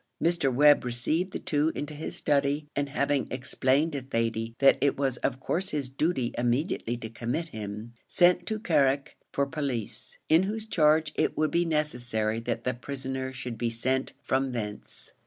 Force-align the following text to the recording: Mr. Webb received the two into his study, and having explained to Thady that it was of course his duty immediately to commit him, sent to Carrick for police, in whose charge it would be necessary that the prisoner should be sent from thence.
Mr. 0.19 0.51
Webb 0.51 0.83
received 0.83 1.29
the 1.31 1.37
two 1.37 1.71
into 1.75 1.93
his 1.93 2.15
study, 2.15 2.65
and 2.75 2.89
having 2.89 3.27
explained 3.29 3.91
to 3.91 4.01
Thady 4.01 4.55
that 4.57 4.79
it 4.81 4.97
was 4.97 5.17
of 5.17 5.39
course 5.39 5.69
his 5.69 5.89
duty 5.89 6.33
immediately 6.39 6.97
to 6.97 7.07
commit 7.11 7.49
him, 7.49 7.93
sent 8.07 8.47
to 8.47 8.57
Carrick 8.57 9.15
for 9.31 9.45
police, 9.45 10.17
in 10.27 10.41
whose 10.41 10.65
charge 10.65 11.11
it 11.13 11.37
would 11.37 11.51
be 11.51 11.65
necessary 11.65 12.39
that 12.39 12.63
the 12.63 12.73
prisoner 12.73 13.31
should 13.31 13.59
be 13.59 13.69
sent 13.69 14.13
from 14.23 14.53
thence. 14.53 15.13